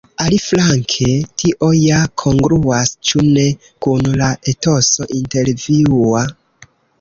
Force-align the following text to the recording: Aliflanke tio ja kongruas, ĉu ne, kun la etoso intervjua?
Aliflanke 0.21 1.09
tio 1.41 1.67
ja 1.79 1.99
kongruas, 2.21 2.93
ĉu 3.09 3.21
ne, 3.27 3.43
kun 3.87 4.09
la 4.23 4.31
etoso 4.55 5.09
intervjua? 5.21 6.25